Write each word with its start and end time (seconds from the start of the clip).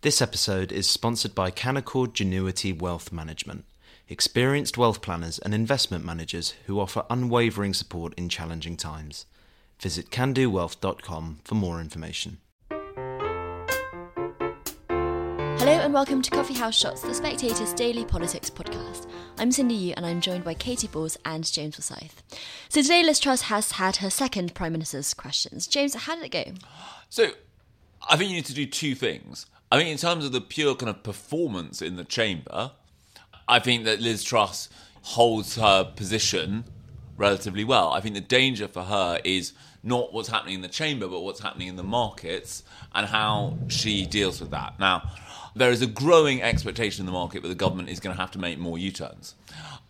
This 0.00 0.22
episode 0.22 0.70
is 0.70 0.88
sponsored 0.88 1.34
by 1.34 1.50
Canaccord 1.50 2.12
Genuity 2.12 2.72
Wealth 2.72 3.10
Management, 3.10 3.64
experienced 4.08 4.78
wealth 4.78 5.02
planners 5.02 5.40
and 5.40 5.52
investment 5.52 6.04
managers 6.04 6.54
who 6.66 6.78
offer 6.78 7.04
unwavering 7.10 7.74
support 7.74 8.14
in 8.14 8.28
challenging 8.28 8.76
times. 8.76 9.26
Visit 9.80 10.10
candowealth.com 10.10 11.40
for 11.42 11.56
more 11.56 11.80
information. 11.80 12.38
Hello 15.58 15.72
and 15.72 15.92
welcome 15.92 16.22
to 16.22 16.30
Coffee 16.30 16.54
House 16.54 16.78
Shots, 16.78 17.02
the 17.02 17.12
Spectator's 17.12 17.74
daily 17.74 18.04
politics 18.04 18.50
podcast. 18.50 19.10
I'm 19.36 19.50
Cindy 19.50 19.74
Yu 19.74 19.94
and 19.96 20.06
I'm 20.06 20.20
joined 20.20 20.44
by 20.44 20.54
Katy 20.54 20.86
Balls 20.86 21.18
and 21.24 21.44
James 21.44 21.74
Forsyth. 21.74 22.22
So 22.68 22.82
today 22.82 23.02
Liz 23.02 23.18
Truss 23.18 23.42
has 23.42 23.72
had 23.72 23.96
her 23.96 24.10
second 24.10 24.54
Prime 24.54 24.70
Minister's 24.70 25.12
questions. 25.12 25.66
James, 25.66 25.96
how 25.96 26.14
did 26.14 26.24
it 26.26 26.30
go? 26.30 26.52
So 27.08 27.32
I 28.08 28.16
think 28.16 28.30
you 28.30 28.36
need 28.36 28.46
to 28.46 28.54
do 28.54 28.64
two 28.64 28.94
things. 28.94 29.46
I 29.70 29.76
think 29.76 29.90
in 29.90 29.98
terms 29.98 30.24
of 30.24 30.32
the 30.32 30.40
pure 30.40 30.74
kind 30.74 30.88
of 30.88 31.02
performance 31.02 31.82
in 31.82 31.96
the 31.96 32.04
chamber, 32.04 32.72
I 33.46 33.58
think 33.58 33.84
that 33.84 34.00
Liz 34.00 34.24
Truss 34.24 34.70
holds 35.02 35.56
her 35.56 35.84
position 35.84 36.64
relatively 37.18 37.64
well. 37.64 37.92
I 37.92 38.00
think 38.00 38.14
the 38.14 38.20
danger 38.20 38.66
for 38.66 38.84
her 38.84 39.20
is 39.24 39.52
not 39.82 40.12
what's 40.12 40.28
happening 40.28 40.54
in 40.54 40.62
the 40.62 40.68
chamber, 40.68 41.06
but 41.06 41.20
what's 41.20 41.40
happening 41.40 41.68
in 41.68 41.76
the 41.76 41.82
markets 41.82 42.62
and 42.94 43.06
how 43.06 43.58
she 43.68 44.06
deals 44.06 44.40
with 44.40 44.50
that. 44.50 44.78
Now, 44.80 45.10
there 45.54 45.70
is 45.70 45.82
a 45.82 45.86
growing 45.86 46.42
expectation 46.42 47.02
in 47.02 47.06
the 47.06 47.12
market 47.12 47.42
that 47.42 47.48
the 47.48 47.54
government 47.54 47.90
is 47.90 48.00
going 48.00 48.14
to 48.14 48.20
have 48.20 48.30
to 48.32 48.38
make 48.38 48.58
more 48.58 48.78
U 48.78 48.90
turns. 48.90 49.34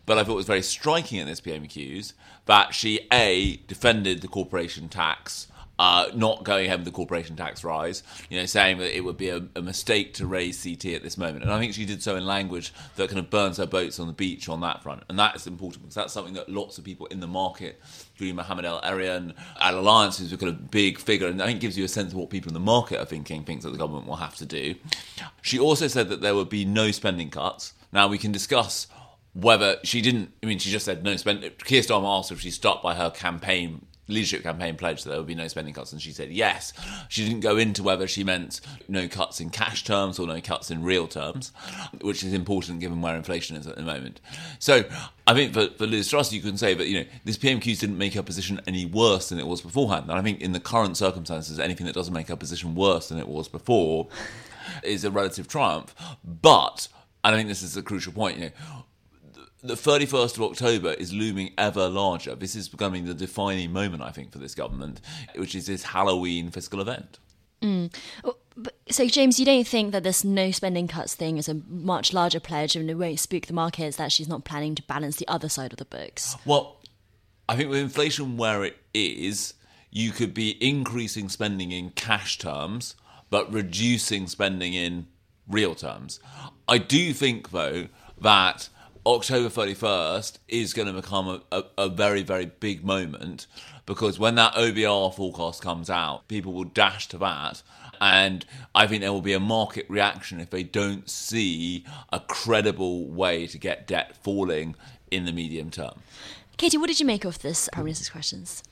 But 0.06 0.19
I 0.19 0.24
thought 0.24 0.33
it 0.33 0.36
was 0.36 0.47
very 0.47 0.62
striking 0.62 1.19
in 1.19 1.27
this 1.27 1.41
PMQs 1.41 2.14
that 2.47 2.74
she, 2.74 3.06
A, 3.12 3.56
defended 3.69 4.22
the 4.22 4.28
corporation 4.28 4.88
tax 4.88 5.48
uh, 5.78 6.09
not 6.14 6.42
going 6.42 6.66
ahead 6.66 6.80
with 6.80 6.87
the 6.87 6.92
corporation 6.92 7.37
tax 7.37 7.62
rise, 7.62 8.02
you 8.28 8.38
know, 8.38 8.46
saying 8.46 8.78
that 8.78 8.96
it 8.96 9.02
would 9.02 9.16
be 9.16 9.28
a, 9.28 9.46
a, 9.55 9.62
mistake 9.62 10.12
to 10.14 10.27
raise 10.27 10.62
CT 10.62 10.86
at 10.86 11.02
this 11.05 11.16
moment. 11.16 11.45
And 11.45 11.52
I 11.52 11.59
think 11.60 11.73
she 11.73 11.84
did 11.84 12.02
so 12.02 12.16
in 12.16 12.27
language 12.27 12.73
that 12.96 13.09
kind 13.09 13.20
of 13.20 13.30
burns 13.30 13.59
her 13.59 13.66
boats 13.66 14.00
on 14.00 14.08
the 14.08 14.12
beach 14.12 14.48
on 14.48 14.61
that 14.62 14.83
front. 14.83 15.05
And 15.08 15.19
that 15.20 15.36
is 15.36 15.47
important 15.47 15.83
because 15.83 15.94
that's 15.94 16.12
something 16.12 16.34
that 16.34 16.48
lots 16.48 16.78
of 16.78 16.84
people 16.84 17.06
in 17.06 17.20
the 17.20 17.28
market, 17.28 17.80
including 18.14 18.36
Mohamed 18.36 18.64
El-Erian 18.64 19.34
at 19.61 19.75
Allianz, 19.75 20.19
who's 20.19 20.33
a 20.33 20.36
kind 20.36 20.50
of 20.50 20.70
big 20.70 20.98
figure, 20.98 21.28
and 21.28 21.41
I 21.41 21.47
think 21.47 21.61
gives 21.61 21.78
you 21.78 21.84
a 21.84 21.88
sense 21.88 22.12
of 22.12 22.19
what 22.19 22.31
people 22.31 22.48
in 22.48 22.55
the 22.55 22.60
market 22.60 22.98
are 22.98 23.06
thinking, 23.06 23.44
things 23.44 23.62
that 23.62 23.70
the 23.70 23.78
government 23.78 24.08
will 24.08 24.16
have 24.16 24.34
to 24.36 24.47
do. 24.47 24.75
She 25.42 25.60
also 25.60 25.86
said 25.86 26.08
that 26.08 26.20
there 26.20 26.34
would 26.34 26.48
be 26.48 26.64
no 26.64 26.91
spending 26.91 27.31
cuts. 27.31 27.75
Now, 27.92 28.08
we 28.08 28.19
can 28.19 28.33
discuss 28.33 28.88
whether 29.33 29.77
she 29.84 30.00
didn't, 30.00 30.33
I 30.42 30.47
mean, 30.47 30.58
she 30.58 30.70
just 30.70 30.84
said 30.84 31.05
no 31.05 31.14
spend. 31.16 31.42
Keir 31.64 31.83
Starmer 31.83 32.19
asked 32.19 32.33
if 32.33 32.41
she 32.41 32.50
stuck 32.50 32.83
by 32.83 32.94
her 32.94 33.10
campaign 33.10 33.86
leadership 34.09 34.42
campaign 34.42 34.77
pledged 34.77 35.05
that 35.05 35.11
there 35.11 35.19
would 35.19 35.27
be 35.27 35.34
no 35.34 35.47
spending 35.48 35.75
cuts, 35.75 35.92
and 35.92 36.03
she 36.03 36.12
said 36.12 36.31
yes. 36.31 36.73
She 37.09 37.25
didn't 37.25 37.41
go 37.41 37.56
into 37.56 37.83
whether 37.83 38.09
she 38.09 38.25
meant 38.25 38.61
no 38.89 39.06
cuts 39.06 39.41
in 39.41 39.50
cash 39.50 39.84
terms 39.84 40.19
or 40.19 40.27
no 40.27 40.41
cuts 40.41 40.70
in 40.70 40.83
real 40.83 41.06
terms, 41.06 41.53
which 42.00 42.25
is 42.25 42.33
important 42.33 42.81
given 42.81 43.00
where 43.00 43.15
inflation 43.15 43.56
is 43.56 43.67
at 43.67 43.77
the 43.77 43.83
moment. 43.83 44.20
So 44.59 44.84
I 45.27 45.34
think 45.34 45.53
for, 45.53 45.69
for 45.69 45.87
Liz 45.87 46.09
Truss, 46.09 46.33
you 46.33 46.41
can 46.41 46.56
say 46.56 46.75
that 46.75 46.89
you 46.89 47.00
know 47.00 47.06
this 47.25 47.39
PMQs 47.39 47.81
didn't 47.81 47.98
make 47.98 48.15
her 48.15 48.23
position 48.23 48.61
any 48.67 48.87
worse 48.87 49.28
than 49.28 49.39
it 49.39 49.47
was 49.47 49.61
beforehand, 49.61 50.09
and 50.09 50.19
I 50.19 50.22
think 50.22 50.41
in 50.41 50.53
the 50.53 50.61
current 50.61 50.97
circumstances, 50.97 51.59
anything 51.59 51.87
that 51.87 51.95
doesn't 51.95 52.15
make 52.15 52.28
her 52.28 52.37
position 52.37 52.75
worse 52.75 53.09
than 53.11 53.19
it 53.19 53.28
was 53.28 53.48
before 53.48 54.09
is 54.83 55.05
a 55.05 55.11
relative 55.11 55.48
triumph. 55.48 55.95
But 56.25 56.89
and 57.25 57.34
I 57.34 57.39
think 57.39 57.48
this 57.48 57.62
is 57.62 57.77
a 57.77 57.83
crucial 57.83 58.12
point. 58.12 58.39
You 58.39 58.45
know, 58.47 58.84
the 59.62 59.75
31st 59.75 60.37
of 60.37 60.42
October 60.42 60.92
is 60.92 61.12
looming 61.12 61.53
ever 61.59 61.89
larger. 61.89 62.34
This 62.34 62.55
is 62.55 62.69
becoming 62.69 63.06
the 63.06 63.14
defining 63.14 63.73
moment, 63.73 64.03
I 64.03 64.11
think, 64.11 64.33
for 64.33 64.39
this 64.39 64.55
government, 64.55 65.00
which 65.34 65.55
is 65.55 65.67
this 65.67 65.83
Halloween 65.83 66.50
fiscal 66.50 66.81
event. 66.81 67.19
Mm. 67.61 67.92
So, 68.89 69.06
James, 69.09 69.41
you 69.41 69.47
don't 69.47 69.67
think 69.67 69.92
that 69.92 70.05
this 70.05 70.25
no 70.25 70.50
spending 70.50 70.87
cuts 70.87 71.15
thing 71.15 71.39
is 71.39 71.48
a 71.48 71.61
much 71.69 72.12
larger 72.12 72.41
pledge 72.41 72.77
and 72.77 72.89
it 72.89 72.95
won't 72.95 73.19
spook 73.19 73.47
the 73.47 73.53
markets 73.53 73.97
that 73.97 74.12
she's 74.12 74.28
not 74.28 74.45
planning 74.45 74.75
to 74.77 74.83
balance 74.83 75.17
the 75.17 75.28
other 75.28 75.48
side 75.48 75.72
of 75.72 75.78
the 75.78 75.84
books? 75.84 76.37
Well, 76.45 76.77
I 77.48 77.56
think 77.56 77.70
with 77.70 77.81
inflation 77.81 78.37
where 78.37 78.65
it 78.65 78.77
is, 78.94 79.55
you 79.91 80.12
could 80.12 80.34
be 80.34 80.56
increasing 80.65 81.28
spending 81.28 81.72
in 81.72 81.91
cash 81.91 82.38
terms, 82.38 82.94
but 83.31 83.53
reducing 83.53 84.27
spending 84.27 84.75
in 84.75 85.06
real 85.49 85.75
terms. 85.75 86.21
I 86.69 86.78
do 86.78 87.12
think, 87.12 87.50
though, 87.50 87.88
that 88.21 88.69
October 89.08 89.48
31st 89.48 90.36
is 90.48 90.74
going 90.74 90.86
to 90.86 90.92
become 90.92 91.28
a, 91.28 91.42
a, 91.50 91.64
a, 91.78 91.88
very, 91.88 92.22
very 92.22 92.44
big 92.44 92.84
moment 92.84 93.46
because 93.86 94.19
when 94.19 94.34
that 94.34 94.52
OBR 94.52 95.14
forecast 95.14 95.62
comes 95.62 95.88
out, 95.88 96.28
people 96.28 96.52
will 96.52 96.64
dash 96.64 97.08
to 97.08 97.16
that. 97.16 97.62
And 98.02 98.44
I 98.74 98.86
think 98.86 99.00
there 99.00 99.10
will 99.10 99.22
be 99.22 99.32
a 99.32 99.41
market 99.41 99.86
reaction 99.88 100.41
if 100.41 100.50
they 100.50 100.62
don't 100.62 101.08
see 101.08 101.86
a 102.12 102.20
credible 102.20 103.08
way 103.08 103.46
to 103.46 103.56
get 103.56 103.86
debt 103.86 104.14
falling 104.14 104.74
in 105.10 105.25
the 105.25 105.32
medium 105.32 105.70
term. 105.70 106.02
Katy, 106.58 106.76
what 106.76 106.88
did 106.88 107.00
you 107.00 107.06
make 107.06 107.25
of 107.25 107.38
this 107.38 107.69
uh, 107.69 107.70
Prime 107.72 107.86
Minister's 107.86 108.10
questions? 108.10 108.62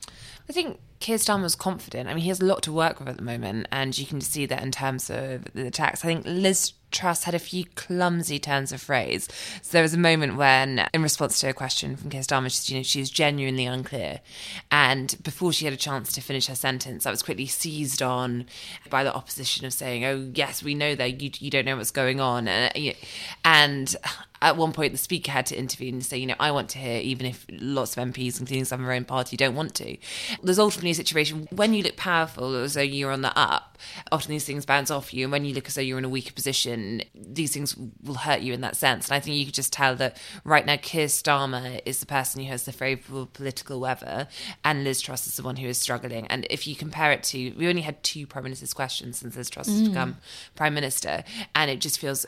I 0.47 0.53
think 0.53 0.79
Keir 0.99 1.17
Starmer 1.17 1.43
was 1.43 1.55
confident. 1.55 2.09
I 2.09 2.13
mean, 2.13 2.21
he 2.21 2.29
has 2.29 2.41
a 2.41 2.45
lot 2.45 2.61
to 2.63 2.71
work 2.71 2.99
with 2.99 3.07
at 3.07 3.17
the 3.17 3.23
moment, 3.23 3.67
and 3.71 3.97
you 3.97 4.05
can 4.05 4.21
see 4.21 4.45
that 4.45 4.61
in 4.61 4.71
terms 4.71 5.09
of 5.09 5.51
the 5.53 5.71
tax. 5.71 6.05
I 6.05 6.07
think 6.07 6.25
Liz 6.25 6.73
Truss 6.97 7.25
had 7.25 7.35
a 7.35 7.39
few 7.39 7.65
clumsy 7.75 8.39
turns 8.39 8.71
of 8.71 8.81
phrase. 8.81 9.27
So 9.61 9.71
there 9.71 9.83
was 9.83 9.93
a 9.93 9.99
moment 9.99 10.35
when, 10.35 10.87
in 10.93 11.03
response 11.03 11.39
to 11.41 11.49
a 11.49 11.53
question 11.53 11.95
from 11.95 12.09
Keir 12.09 12.21
Starmer, 12.21 12.49
she, 12.49 12.73
you 12.73 12.79
know, 12.79 12.83
she 12.83 12.99
was 12.99 13.11
genuinely 13.11 13.65
unclear. 13.65 14.21
And 14.71 15.15
before 15.23 15.53
she 15.53 15.65
had 15.65 15.73
a 15.73 15.77
chance 15.77 16.11
to 16.13 16.21
finish 16.21 16.47
her 16.47 16.55
sentence, 16.55 17.05
I 17.05 17.11
was 17.11 17.21
quickly 17.21 17.45
seized 17.45 18.01
on 18.01 18.47
by 18.89 19.03
the 19.03 19.13
opposition 19.13 19.65
of 19.65 19.73
saying, 19.73 20.05
oh, 20.05 20.31
yes, 20.33 20.63
we 20.63 20.73
know 20.73 20.95
that 20.95 21.21
you, 21.21 21.29
you 21.37 21.51
don't 21.51 21.65
know 21.65 21.77
what's 21.77 21.91
going 21.91 22.19
on. 22.19 22.47
Uh, 22.47 22.71
and, 22.73 22.95
and 23.45 23.95
at 24.41 24.57
one 24.57 24.71
point, 24.71 24.91
the 24.91 24.97
speaker 24.97 25.31
had 25.31 25.45
to 25.47 25.57
intervene 25.57 25.95
and 25.95 26.05
say, 26.05 26.17
you 26.17 26.27
know, 26.27 26.35
I 26.39 26.51
want 26.51 26.69
to 26.69 26.79
hear, 26.79 26.99
even 27.01 27.25
if 27.25 27.45
lots 27.49 27.97
of 27.97 28.03
MPs, 28.03 28.39
including 28.39 28.65
some 28.65 28.81
of 28.81 28.85
her 28.85 28.93
own 28.93 29.05
party, 29.05 29.35
don't 29.35 29.55
want 29.55 29.73
to. 29.75 29.97
There's 30.43 30.59
ultimately 30.59 30.91
a 30.91 30.95
situation 30.95 31.47
when 31.51 31.73
you 31.73 31.83
look 31.83 31.95
powerful, 31.95 32.55
as 32.55 32.75
though 32.75 32.81
you're 32.81 33.11
on 33.11 33.21
the 33.21 33.37
up, 33.37 33.66
often 34.11 34.31
these 34.31 34.45
things 34.45 34.65
bounce 34.65 34.91
off 34.91 35.13
you. 35.13 35.25
And 35.25 35.31
when 35.31 35.45
you 35.45 35.53
look 35.53 35.67
as 35.67 35.75
though 35.75 35.81
you're 35.81 35.97
in 35.97 36.05
a 36.05 36.09
weaker 36.09 36.33
position, 36.33 37.03
these 37.13 37.53
things 37.53 37.75
will 38.03 38.15
hurt 38.15 38.41
you 38.41 38.53
in 38.53 38.61
that 38.61 38.75
sense. 38.75 39.07
And 39.07 39.15
I 39.15 39.19
think 39.19 39.37
you 39.37 39.45
could 39.45 39.53
just 39.53 39.73
tell 39.73 39.95
that 39.95 40.17
right 40.43 40.65
now, 40.65 40.77
Keir 40.77 41.07
Starmer 41.07 41.81
is 41.85 41.99
the 41.99 42.05
person 42.05 42.41
who 42.41 42.47
has 42.49 42.63
the 42.63 42.71
favourable 42.71 43.25
political 43.25 43.79
weather, 43.79 44.27
and 44.63 44.83
Liz 44.83 45.01
Truss 45.01 45.27
is 45.27 45.35
the 45.35 45.43
one 45.43 45.57
who 45.57 45.67
is 45.67 45.77
struggling. 45.77 46.27
And 46.27 46.47
if 46.49 46.67
you 46.67 46.75
compare 46.75 47.11
it 47.11 47.23
to, 47.23 47.51
we 47.51 47.67
only 47.67 47.81
had 47.81 48.03
two 48.03 48.27
Prime 48.27 48.43
Minister's 48.43 48.73
questions 48.73 49.19
since 49.19 49.35
Liz 49.35 49.49
Truss 49.49 49.69
mm. 49.69 49.79
has 49.79 49.89
become 49.89 50.17
Prime 50.55 50.73
Minister, 50.73 51.23
and 51.55 51.71
it 51.71 51.79
just 51.79 51.99
feels 51.99 52.25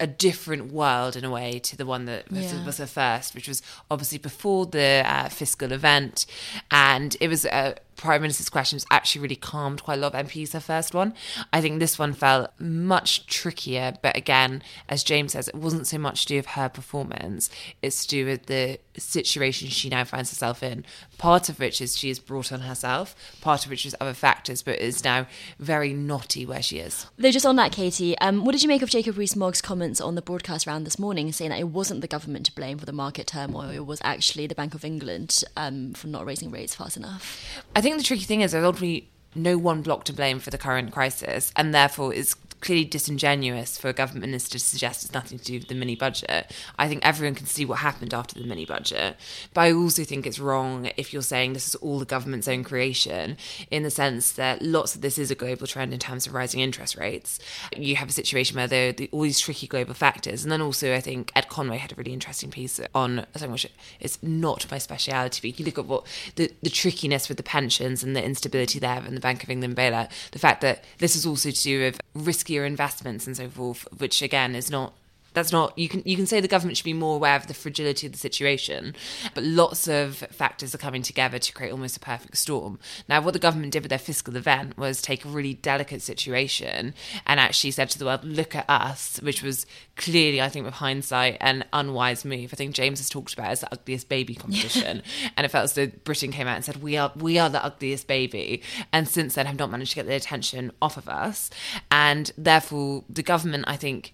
a 0.00 0.06
different 0.06 0.72
world 0.72 1.14
in 1.14 1.24
a 1.24 1.30
way 1.30 1.60
to 1.60 1.76
the 1.76 1.86
one 1.86 2.06
that 2.06 2.28
was, 2.28 2.52
yeah. 2.52 2.66
was 2.66 2.78
her 2.78 2.86
first, 2.86 3.36
which 3.36 3.46
was 3.46 3.62
obviously 3.88 4.18
before 4.18 4.66
the 4.66 5.02
uh, 5.06 5.28
fiscal 5.28 5.70
event, 5.70 6.26
and 6.72 7.16
it 7.20 7.28
was 7.28 7.44
a 7.44 7.76
Prime 8.02 8.22
Minister's 8.22 8.50
questions 8.50 8.84
actually 8.90 9.22
really 9.22 9.36
calmed 9.36 9.84
quite 9.84 9.96
a 9.96 10.00
lot 10.00 10.12
of 10.12 10.26
MPs, 10.26 10.54
her 10.54 10.60
first 10.60 10.92
one. 10.92 11.14
I 11.52 11.60
think 11.60 11.78
this 11.78 12.00
one 12.00 12.12
felt 12.12 12.50
much 12.58 13.28
trickier, 13.28 13.94
but 14.02 14.16
again, 14.16 14.64
as 14.88 15.04
James 15.04 15.34
says, 15.34 15.46
it 15.46 15.54
wasn't 15.54 15.86
so 15.86 15.98
much 15.98 16.22
to 16.22 16.28
do 16.28 16.36
with 16.36 16.46
her 16.46 16.68
performance, 16.68 17.48
it's 17.80 18.04
to 18.04 18.08
do 18.08 18.26
with 18.26 18.46
the 18.46 18.80
situation 18.98 19.68
she 19.68 19.88
now 19.88 20.02
finds 20.02 20.30
herself 20.30 20.64
in. 20.64 20.84
Part 21.16 21.48
of 21.48 21.60
which 21.60 21.80
is 21.80 21.96
she 21.96 22.10
is 22.10 22.18
brought 22.18 22.50
on 22.50 22.62
herself, 22.62 23.14
part 23.40 23.64
of 23.64 23.70
which 23.70 23.86
is 23.86 23.94
other 24.00 24.14
factors, 24.14 24.62
but 24.62 24.80
is 24.80 25.04
now 25.04 25.28
very 25.60 25.92
knotty 25.92 26.44
where 26.44 26.60
she 26.60 26.78
is. 26.78 27.06
Though, 27.16 27.30
just 27.30 27.46
on 27.46 27.54
that, 27.54 27.70
Katy, 27.70 28.18
um, 28.18 28.44
what 28.44 28.50
did 28.50 28.62
you 28.62 28.68
make 28.68 28.82
of 28.82 28.90
Jacob 28.90 29.16
Rees 29.16 29.36
Mogg's 29.36 29.62
comments 29.62 30.00
on 30.00 30.16
the 30.16 30.22
broadcast 30.22 30.66
round 30.66 30.84
this 30.84 30.98
morning, 30.98 31.30
saying 31.30 31.50
that 31.50 31.60
it 31.60 31.68
wasn't 31.68 32.00
the 32.00 32.08
government 32.08 32.46
to 32.46 32.54
blame 32.54 32.78
for 32.78 32.86
the 32.86 32.92
market 32.92 33.28
turmoil, 33.28 33.70
it 33.70 33.86
was 33.86 34.00
actually 34.02 34.48
the 34.48 34.56
Bank 34.56 34.74
of 34.74 34.84
England 34.84 35.44
um, 35.56 35.92
for 35.94 36.08
not 36.08 36.26
raising 36.26 36.50
rates 36.50 36.74
fast 36.74 36.96
enough? 36.96 37.64
I 37.76 37.80
think 37.80 37.91
the 37.98 38.04
tricky 38.04 38.24
thing 38.24 38.40
is 38.40 38.52
there's 38.52 38.64
ultimately 38.64 39.08
no 39.34 39.56
one 39.56 39.82
block 39.82 40.04
to 40.04 40.12
blame 40.12 40.38
for 40.38 40.50
the 40.50 40.58
current 40.58 40.92
crisis, 40.92 41.52
and 41.56 41.74
therefore 41.74 42.12
it's 42.12 42.36
clearly 42.62 42.84
disingenuous 42.84 43.76
for 43.76 43.88
a 43.88 43.92
government 43.92 44.24
minister 44.24 44.52
to 44.52 44.64
suggest 44.64 45.04
it's 45.04 45.12
nothing 45.12 45.38
to 45.38 45.44
do 45.44 45.58
with 45.58 45.68
the 45.68 45.74
mini 45.74 45.96
budget. 45.96 46.50
I 46.78 46.88
think 46.88 47.04
everyone 47.04 47.34
can 47.34 47.46
see 47.46 47.64
what 47.64 47.80
happened 47.80 48.14
after 48.14 48.40
the 48.40 48.46
mini 48.46 48.64
budget. 48.64 49.16
But 49.52 49.60
I 49.62 49.72
also 49.72 50.04
think 50.04 50.26
it's 50.26 50.38
wrong 50.38 50.90
if 50.96 51.12
you're 51.12 51.22
saying 51.22 51.52
this 51.52 51.68
is 51.68 51.74
all 51.76 51.98
the 51.98 52.04
government's 52.06 52.48
own 52.48 52.64
creation, 52.64 53.36
in 53.70 53.82
the 53.82 53.90
sense 53.90 54.32
that 54.32 54.62
lots 54.62 54.94
of 54.94 55.00
this 55.00 55.18
is 55.18 55.30
a 55.30 55.34
global 55.34 55.66
trend 55.66 55.92
in 55.92 55.98
terms 55.98 56.26
of 56.26 56.34
rising 56.34 56.60
interest 56.60 56.96
rates. 56.96 57.38
You 57.76 57.96
have 57.96 58.08
a 58.08 58.12
situation 58.12 58.56
where 58.56 58.68
there 58.68 58.90
are 58.90 59.06
all 59.10 59.22
these 59.22 59.40
tricky 59.40 59.66
global 59.66 59.94
factors. 59.94 60.44
And 60.44 60.52
then 60.52 60.62
also, 60.62 60.94
I 60.94 61.00
think 61.00 61.32
Ed 61.34 61.48
Conway 61.48 61.78
had 61.78 61.92
a 61.92 61.96
really 61.96 62.12
interesting 62.12 62.50
piece 62.50 62.80
on 62.94 63.26
something 63.34 63.52
which 63.52 63.66
is 63.98 64.22
not 64.22 64.70
my 64.70 64.78
speciality, 64.78 65.50
but 65.50 65.58
you 65.58 65.66
look 65.66 65.78
at 65.78 65.86
what 65.86 66.06
the, 66.36 66.50
the 66.62 66.70
trickiness 66.70 67.28
with 67.28 67.38
the 67.38 67.42
pensions 67.42 68.04
and 68.04 68.14
the 68.14 68.24
instability 68.24 68.78
there 68.78 69.02
and 69.04 69.16
the 69.16 69.20
Bank 69.20 69.42
of 69.42 69.50
England 69.50 69.76
bailout, 69.76 70.10
the 70.30 70.38
fact 70.38 70.60
that 70.60 70.84
this 70.98 71.16
is 71.16 71.26
also 71.26 71.50
to 71.50 71.62
do 71.62 71.80
with 71.80 72.00
risky 72.14 72.51
riskier 72.52 72.66
investments 72.66 73.26
and 73.26 73.36
so 73.36 73.48
forth, 73.48 73.86
which 73.98 74.22
again 74.22 74.54
is 74.54 74.70
not 74.70 74.92
that's 75.34 75.52
not 75.52 75.76
you 75.78 75.88
can 75.88 76.02
you 76.04 76.16
can 76.16 76.26
say 76.26 76.40
the 76.40 76.48
government 76.48 76.76
should 76.76 76.84
be 76.84 76.92
more 76.92 77.16
aware 77.16 77.36
of 77.36 77.46
the 77.46 77.54
fragility 77.54 78.06
of 78.06 78.12
the 78.12 78.18
situation 78.18 78.94
but 79.34 79.44
lots 79.44 79.88
of 79.88 80.16
factors 80.30 80.74
are 80.74 80.78
coming 80.78 81.02
together 81.02 81.38
to 81.38 81.52
create 81.52 81.70
almost 81.70 81.96
a 81.96 82.00
perfect 82.00 82.36
storm. 82.36 82.78
Now 83.08 83.20
what 83.20 83.32
the 83.32 83.38
government 83.38 83.72
did 83.72 83.82
with 83.82 83.90
their 83.90 83.98
fiscal 83.98 84.36
event 84.36 84.76
was 84.76 85.00
take 85.00 85.24
a 85.24 85.28
really 85.28 85.54
delicate 85.54 86.02
situation 86.02 86.94
and 87.26 87.40
actually 87.40 87.70
said 87.70 87.90
to 87.90 87.98
the 87.98 88.04
world 88.04 88.24
look 88.24 88.54
at 88.54 88.68
us 88.68 89.20
which 89.22 89.42
was 89.42 89.66
clearly 89.96 90.40
i 90.40 90.48
think 90.48 90.64
with 90.64 90.74
hindsight 90.74 91.36
an 91.40 91.64
unwise 91.72 92.24
move. 92.24 92.50
I 92.52 92.56
think 92.56 92.74
james 92.74 92.98
has 92.98 93.08
talked 93.08 93.34
about 93.34 93.48
it 93.48 93.52
as 93.52 93.60
the 93.60 93.72
ugliest 93.72 94.08
baby 94.08 94.34
competition. 94.42 95.02
And 95.36 95.44
it 95.44 95.50
felt 95.50 95.64
as 95.64 95.74
though 95.74 95.86
britain 96.04 96.32
came 96.32 96.46
out 96.46 96.56
and 96.56 96.64
said 96.64 96.82
we 96.82 96.96
are 96.96 97.12
we 97.16 97.38
are 97.38 97.48
the 97.48 97.64
ugliest 97.64 98.06
baby. 98.06 98.62
And 98.92 99.08
since 99.08 99.34
then 99.34 99.46
have 99.46 99.58
not 99.58 99.70
managed 99.70 99.92
to 99.92 99.96
get 99.96 100.06
the 100.06 100.14
attention 100.14 100.72
off 100.80 100.96
of 100.96 101.08
us. 101.08 101.50
And 101.90 102.30
therefore 102.36 103.04
the 103.08 103.22
government 103.22 103.64
i 103.66 103.76
think 103.76 104.12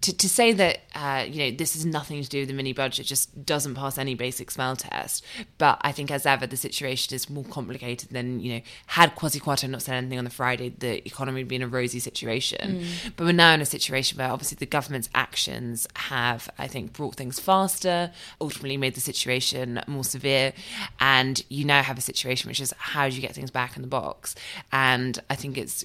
to, 0.00 0.16
to 0.16 0.28
say 0.28 0.52
that 0.52 0.80
uh, 0.94 1.24
you 1.28 1.38
know 1.38 1.56
this 1.56 1.74
has 1.74 1.84
nothing 1.84 2.22
to 2.22 2.28
do 2.28 2.40
with 2.40 2.48
the 2.48 2.54
mini 2.54 2.72
budget 2.72 3.06
just 3.06 3.44
doesn't 3.44 3.74
pass 3.74 3.98
any 3.98 4.14
basic 4.14 4.50
smell 4.50 4.76
test. 4.76 5.24
But 5.58 5.78
I 5.82 5.92
think 5.92 6.10
as 6.10 6.24
ever 6.24 6.46
the 6.46 6.56
situation 6.56 7.14
is 7.14 7.28
more 7.28 7.44
complicated 7.44 8.10
than 8.10 8.40
you 8.40 8.54
know 8.54 8.60
had 8.86 9.16
Kwarteng 9.16 9.70
not 9.70 9.82
said 9.82 9.96
anything 9.96 10.18
on 10.18 10.24
the 10.24 10.30
Friday, 10.30 10.68
the 10.68 11.04
economy 11.06 11.40
would 11.40 11.48
be 11.48 11.56
in 11.56 11.62
a 11.62 11.68
rosy 11.68 11.98
situation. 11.98 12.80
Mm. 12.80 13.12
But 13.16 13.24
we're 13.24 13.32
now 13.32 13.54
in 13.54 13.60
a 13.60 13.66
situation 13.66 14.18
where 14.18 14.30
obviously 14.30 14.56
the 14.56 14.66
government's 14.66 15.08
actions 15.14 15.88
have 15.94 16.48
I 16.58 16.68
think 16.68 16.92
brought 16.92 17.16
things 17.16 17.40
faster, 17.40 18.12
ultimately 18.40 18.76
made 18.76 18.94
the 18.94 19.00
situation 19.00 19.80
more 19.86 20.04
severe, 20.04 20.52
and 21.00 21.42
you 21.48 21.64
now 21.64 21.82
have 21.82 21.98
a 21.98 22.02
situation 22.02 22.48
which 22.48 22.60
is 22.60 22.72
how 22.78 23.08
do 23.08 23.16
you 23.16 23.22
get 23.22 23.34
things 23.34 23.50
back 23.50 23.74
in 23.74 23.82
the 23.82 23.88
box? 23.88 24.36
And 24.70 25.18
I 25.28 25.34
think 25.34 25.58
it's 25.58 25.84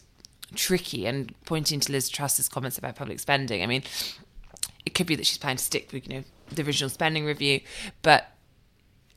tricky. 0.56 1.06
And 1.06 1.34
pointing 1.46 1.80
to 1.82 1.92
Liz 1.92 2.10
Truss's 2.10 2.50
comments 2.50 2.78
about 2.78 2.96
public 2.96 3.20
spending, 3.20 3.64
I 3.64 3.66
mean, 3.66 3.84
it 4.86 4.94
could 4.94 5.08
be 5.08 5.16
that 5.16 5.26
she's 5.26 5.38
planning 5.38 5.58
to 5.58 5.64
stick 5.64 5.92
with 5.92 6.08
you 6.08 6.16
know 6.16 6.24
the 6.52 6.64
original 6.64 6.90
spending 6.90 7.26
review, 7.26 7.62
but 8.02 8.34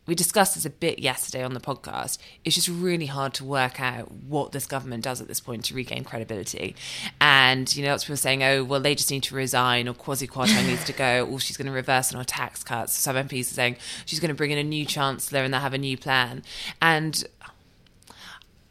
we 0.06 0.14
discussed 0.14 0.55
this 0.55 0.64
a 0.64 0.70
bit 0.70 1.00
yesterday 1.00 1.43
on 1.43 1.55
the 1.55 1.61
podcast. 1.61 2.19
It's 2.44 2.55
just 2.55 2.69
really 2.69 3.06
hard 3.06 3.34
to 3.34 3.44
work 3.44 3.81
out 3.81 4.11
what 4.12 4.52
this 4.52 4.67
government 4.67 5.02
does 5.02 5.20
at 5.20 5.26
this 5.26 5.40
point 5.40 5.64
to 5.64 5.75
regain 5.75 6.05
credibility. 6.05 6.76
And, 7.20 7.75
you 7.75 7.84
know, 7.84 7.90
lots 7.90 8.05
of 8.05 8.06
people 8.06 8.14
are 8.14 8.17
saying, 8.19 8.44
oh, 8.44 8.62
well, 8.62 8.81
they 8.81 8.94
just 8.94 9.11
need 9.11 9.25
to 9.25 9.34
resign, 9.34 9.88
or 9.88 9.94
Kwasi 9.94 10.28
Kwarteng 10.28 10.67
needs 10.69 10.84
to 10.84 10.93
go, 10.93 11.26
or 11.26 11.40
she's 11.40 11.56
going 11.56 11.67
to 11.67 11.73
reverse 11.73 12.12
on 12.12 12.19
her 12.19 12.25
tax 12.25 12.62
cuts. 12.62 12.96
Some 12.96 13.17
MPs 13.17 13.50
are 13.50 13.55
saying 13.55 13.76
she's 14.05 14.20
going 14.20 14.28
to 14.28 14.34
bring 14.34 14.52
in 14.52 14.58
a 14.58 14.64
new 14.64 14.87
chancellor 14.87 15.40
and 15.40 15.52
they'll 15.52 15.61
have 15.61 15.75
a 15.75 15.78
new 15.78 15.99
plan. 15.99 16.44
And 16.81 17.25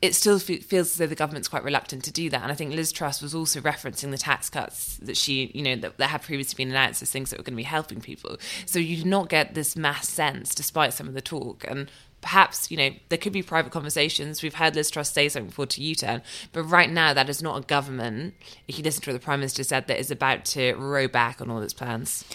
it 0.05 0.15
still 0.15 0.39
feels 0.39 0.91
as 0.91 0.95
though 0.97 1.07
the 1.07 1.15
government's 1.15 1.47
quite 1.47 1.63
reluctant 1.63 2.03
to 2.05 2.11
do 2.11 2.29
that. 2.29 2.41
And 2.41 2.51
I 2.51 2.55
think 2.55 2.73
Liz 2.73 2.91
Truss 2.91 3.21
was 3.21 3.35
also 3.35 3.59
referencing 3.59 4.11
the 4.11 4.17
tax 4.17 4.49
cuts 4.49 4.97
that 4.97 5.17
she, 5.17 5.51
you 5.53 5.61
know, 5.61 5.75
that, 5.75 5.97
that 5.97 6.07
had 6.07 6.21
previously 6.21 6.63
been 6.63 6.71
announced 6.71 7.01
as 7.01 7.11
things 7.11 7.29
that 7.29 7.39
were 7.39 7.43
going 7.43 7.53
to 7.53 7.57
be 7.57 7.63
helping 7.63 8.01
people. 8.01 8.37
So 8.65 8.79
you 8.79 9.03
do 9.03 9.09
not 9.09 9.29
get 9.29 9.53
this 9.53 9.75
mass 9.75 10.07
sense, 10.07 10.55
despite 10.55 10.93
some 10.93 11.07
of 11.07 11.13
the 11.13 11.21
talk. 11.21 11.65
And 11.67 11.91
perhaps, 12.21 12.71
you 12.71 12.77
know, 12.77 12.89
there 13.09 13.17
could 13.17 13.33
be 13.33 13.43
private 13.43 13.71
conversations. 13.71 14.41
We've 14.41 14.55
heard 14.55 14.75
Liz 14.75 14.89
Truss 14.89 15.11
say 15.11 15.29
something 15.29 15.49
before 15.49 15.67
to 15.67 15.83
U-turn, 15.83 16.21
but 16.53 16.63
right 16.63 16.89
now 16.89 17.13
that 17.13 17.29
is 17.29 17.41
not 17.41 17.57
a 17.57 17.67
government. 17.67 18.33
If 18.67 18.77
you 18.77 18.83
listen 18.83 19.03
to 19.03 19.11
what 19.11 19.19
the 19.19 19.23
Prime 19.23 19.39
Minister 19.39 19.63
said, 19.63 19.87
that 19.87 19.99
is 19.99 20.11
about 20.11 20.45
to 20.45 20.73
row 20.73 21.07
back 21.07 21.41
on 21.41 21.51
all 21.51 21.61
its 21.61 21.73
plans. 21.73 22.25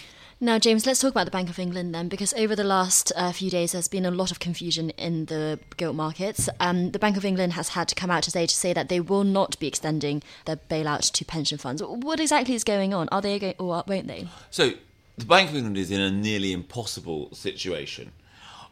Now, 0.43 0.57
James, 0.57 0.87
let's 0.87 0.99
talk 0.99 1.11
about 1.11 1.25
the 1.25 1.31
Bank 1.31 1.51
of 1.51 1.59
England 1.59 1.93
then, 1.93 2.07
because 2.07 2.33
over 2.33 2.55
the 2.55 2.63
last 2.63 3.11
uh, 3.15 3.31
few 3.31 3.51
days 3.51 3.73
there's 3.73 3.87
been 3.87 4.07
a 4.07 4.09
lot 4.09 4.31
of 4.31 4.39
confusion 4.39 4.89
in 4.91 5.25
the 5.25 5.59
gilt 5.77 5.95
markets. 5.95 6.49
Um, 6.59 6.89
the 6.89 6.97
Bank 6.97 7.15
of 7.15 7.23
England 7.23 7.53
has 7.53 7.69
had 7.69 7.87
to 7.89 7.93
come 7.93 8.09
out 8.09 8.23
today 8.23 8.47
to 8.47 8.55
say 8.55 8.73
that 8.73 8.89
they 8.89 8.99
will 8.99 9.23
not 9.23 9.59
be 9.59 9.67
extending 9.67 10.23
their 10.45 10.55
bailout 10.55 11.11
to 11.11 11.25
pension 11.25 11.59
funds. 11.59 11.83
What 11.83 12.19
exactly 12.19 12.55
is 12.55 12.63
going 12.63 12.91
on? 12.91 13.07
Are 13.09 13.21
they 13.21 13.37
going, 13.37 13.53
or 13.59 13.83
won't 13.85 14.07
they? 14.07 14.29
So, 14.49 14.71
the 15.15 15.25
Bank 15.25 15.51
of 15.51 15.57
England 15.57 15.77
is 15.77 15.91
in 15.91 15.99
a 15.99 16.09
nearly 16.09 16.53
impossible 16.53 17.29
situation, 17.35 18.11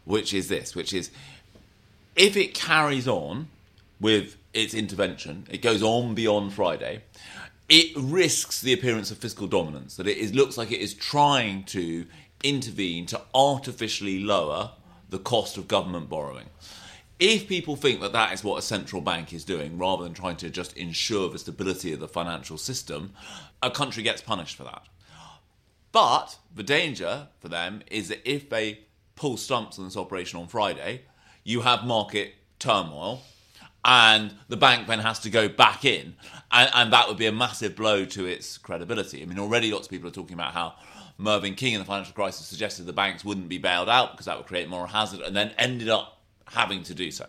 which 0.05 0.33
is 0.33 0.47
this, 0.47 0.75
which 0.75 0.91
is 0.91 1.11
if 2.15 2.35
it 2.35 2.55
carries 2.55 3.07
on 3.07 3.47
with 4.01 4.37
its 4.55 4.73
intervention, 4.73 5.45
it 5.51 5.61
goes 5.61 5.83
on 5.83 6.15
beyond 6.15 6.51
Friday 6.51 7.03
it 7.69 7.95
risks 7.95 8.61
the 8.61 8.73
appearance 8.73 9.11
of 9.11 9.19
fiscal 9.19 9.47
dominance, 9.47 9.95
that 9.95 10.07
it 10.07 10.17
is, 10.17 10.33
looks 10.33 10.57
like 10.57 10.71
it 10.71 10.79
is 10.79 10.93
trying 10.93 11.63
to 11.65 12.05
intervene 12.43 13.05
to 13.05 13.21
artificially 13.33 14.19
lower 14.19 14.71
the 15.09 15.19
cost 15.19 15.57
of 15.57 15.67
government 15.67 16.09
borrowing. 16.09 16.47
If 17.19 17.47
people 17.47 17.75
think 17.75 18.01
that 18.01 18.13
that 18.13 18.33
is 18.33 18.43
what 18.43 18.57
a 18.57 18.61
central 18.61 19.01
bank 19.01 19.33
is 19.33 19.43
doing, 19.43 19.77
rather 19.77 20.03
than 20.03 20.13
trying 20.13 20.37
to 20.37 20.49
just 20.49 20.75
ensure 20.77 21.29
the 21.29 21.37
stability 21.37 21.93
of 21.93 21.99
the 21.99 22.07
financial 22.07 22.57
system, 22.57 23.13
a 23.61 23.69
country 23.69 24.03
gets 24.03 24.21
punished 24.21 24.55
for 24.55 24.63
that. 24.63 24.87
But 25.91 26.37
the 26.53 26.63
danger 26.63 27.27
for 27.39 27.49
them 27.49 27.81
is 27.91 28.07
that 28.07 28.21
if 28.29 28.49
they 28.49 28.79
pull 29.15 29.37
stumps 29.37 29.77
on 29.77 29.85
this 29.85 29.97
operation 29.97 30.39
on 30.39 30.47
Friday, 30.47 31.01
you 31.43 31.61
have 31.61 31.83
market 31.83 32.35
turmoil 32.57 33.21
and 33.85 34.33
the 34.47 34.57
bank 34.57 34.87
then 34.87 34.99
has 34.99 35.19
to 35.19 35.29
go 35.29 35.47
back 35.47 35.85
in, 35.85 36.15
and, 36.51 36.69
and, 36.73 36.93
that 36.93 37.07
would 37.07 37.17
be 37.17 37.27
a 37.27 37.31
massive 37.31 37.75
blow 37.75 38.05
to 38.05 38.25
its 38.25 38.57
credibility. 38.57 39.21
I 39.21 39.25
mean, 39.25 39.39
already 39.39 39.71
lots 39.71 39.87
of 39.87 39.91
people 39.91 40.09
are 40.09 40.13
talking 40.13 40.33
about 40.33 40.53
how 40.53 40.73
Mervyn 41.17 41.55
King 41.55 41.73
in 41.73 41.79
the 41.79 41.85
financial 41.85 42.13
crisis 42.13 42.45
suggested 42.45 42.85
the 42.85 42.93
banks 42.93 43.23
wouldn't 43.23 43.49
be 43.49 43.57
bailed 43.57 43.89
out 43.89 44.11
because 44.11 44.25
that 44.25 44.37
would 44.37 44.47
create 44.47 44.67
moral 44.67 44.87
hazard, 44.87 45.21
and 45.21 45.35
then 45.35 45.51
ended 45.57 45.89
up 45.89 46.21
having 46.45 46.83
to 46.83 46.93
do 46.93 47.11
so. 47.11 47.25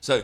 So, 0.00 0.22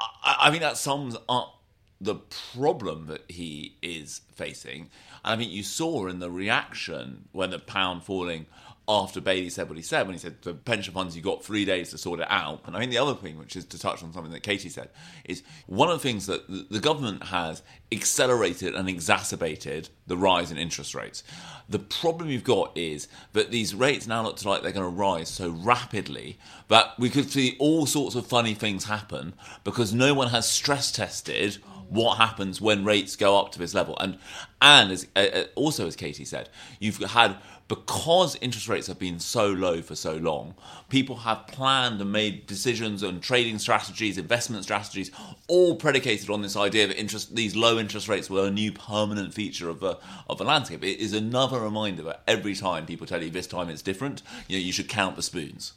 I, 0.00 0.36
I 0.42 0.50
think 0.50 0.62
that 0.62 0.76
sums 0.76 1.16
up 1.28 1.56
the 2.00 2.16
problem 2.54 3.06
that 3.06 3.22
he 3.28 3.76
is 3.82 4.20
facing. 4.34 4.90
And 5.24 5.34
I 5.34 5.36
think 5.36 5.50
you 5.50 5.62
saw 5.62 6.08
in 6.08 6.18
the 6.18 6.30
reaction 6.30 7.28
when 7.32 7.50
the 7.50 7.58
pound 7.58 8.04
falling 8.04 8.46
after 8.88 9.20
Bailey 9.20 9.50
said 9.50 9.68
what 9.68 9.76
he 9.76 9.82
said 9.82 10.06
when 10.06 10.14
he 10.14 10.18
said 10.18 10.40
the 10.42 10.54
pension 10.54 10.94
funds 10.94 11.16
you 11.16 11.22
got 11.22 11.44
three 11.44 11.64
days 11.64 11.90
to 11.90 11.98
sort 11.98 12.20
it 12.20 12.26
out. 12.30 12.62
And 12.66 12.76
I 12.76 12.78
think 12.78 12.92
the 12.92 12.98
other 12.98 13.14
thing, 13.14 13.38
which 13.38 13.56
is 13.56 13.64
to 13.66 13.78
touch 13.78 14.02
on 14.02 14.12
something 14.12 14.32
that 14.32 14.44
Katy 14.44 14.68
said, 14.68 14.90
is 15.24 15.42
one 15.66 15.90
of 15.90 15.96
the 15.96 16.02
things 16.02 16.26
that 16.26 16.46
the 16.70 16.78
government 16.78 17.24
has 17.24 17.62
accelerated 17.90 18.74
and 18.74 18.88
exacerbated 18.88 19.88
the 20.06 20.16
rise 20.16 20.52
in 20.52 20.58
interest 20.58 20.94
rates. 20.94 21.24
The 21.68 21.80
problem 21.80 22.28
you've 22.28 22.44
got 22.44 22.76
is 22.76 23.08
that 23.32 23.50
these 23.50 23.74
rates 23.74 24.06
now 24.06 24.22
look 24.22 24.44
like 24.44 24.62
they're 24.62 24.70
going 24.70 24.88
to 24.88 24.96
rise 24.96 25.28
so 25.28 25.50
rapidly 25.50 26.38
that 26.68 26.96
we 26.98 27.10
could 27.10 27.30
see 27.30 27.56
all 27.58 27.86
sorts 27.86 28.14
of 28.14 28.26
funny 28.26 28.54
things 28.54 28.84
happen 28.84 29.34
because 29.64 29.92
no 29.92 30.14
one 30.14 30.28
has 30.28 30.48
stress 30.48 30.92
tested 30.92 31.58
what 31.88 32.16
happens 32.18 32.60
when 32.60 32.84
rates 32.84 33.16
go 33.16 33.38
up 33.38 33.52
to 33.52 33.58
this 33.58 33.74
level. 33.74 33.96
And 33.98 34.18
and 34.60 34.92
as, 34.92 35.06
uh, 35.14 35.44
also 35.54 35.86
as 35.86 35.96
Katy 35.96 36.24
said, 36.24 36.48
you've 36.80 36.98
had 36.98 37.36
because 37.68 38.36
interest 38.36 38.68
rates 38.76 38.88
have 38.88 38.98
been 38.98 39.18
so 39.18 39.46
low 39.48 39.80
for 39.80 39.94
so 39.94 40.16
long, 40.16 40.54
people 40.90 41.16
have 41.16 41.46
planned 41.46 41.98
and 42.00 42.12
made 42.12 42.46
decisions 42.46 43.02
on 43.02 43.20
trading 43.20 43.58
strategies, 43.58 44.18
investment 44.18 44.64
strategies, 44.64 45.10
all 45.48 45.76
predicated 45.76 46.28
on 46.28 46.42
this 46.42 46.56
idea 46.56 46.86
that 46.86 47.00
interest, 47.00 47.34
these 47.34 47.56
low 47.56 47.78
interest 47.78 48.06
rates 48.06 48.28
were 48.28 48.46
a 48.46 48.50
new 48.50 48.70
permanent 48.70 49.32
feature 49.32 49.70
of 49.70 49.80
the 49.80 49.98
of 50.28 50.36
the 50.36 50.44
landscape. 50.44 50.84
It 50.84 51.00
is 51.00 51.14
another 51.14 51.58
reminder 51.58 52.02
that 52.02 52.22
every 52.28 52.54
time 52.54 52.84
people 52.84 53.06
tell 53.06 53.22
you 53.22 53.30
this 53.30 53.46
time 53.46 53.70
it's 53.70 53.82
different, 53.82 54.22
you 54.46 54.58
know, 54.58 54.64
you 54.64 54.72
should 54.72 54.88
count 54.88 55.16
the 55.16 55.22
spoons. 55.22 55.72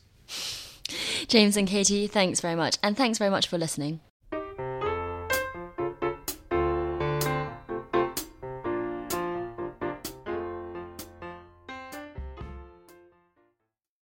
James 1.28 1.56
and 1.56 1.68
Katy, 1.68 2.08
thanks 2.08 2.42
very 2.42 2.56
much, 2.56 2.78
and 2.84 2.98
thanks 2.98 3.18
very 3.18 3.32
much 3.32 3.48
for 3.48 3.58
listening. 3.58 4.02